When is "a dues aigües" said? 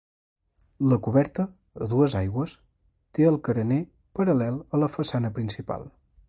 1.87-2.55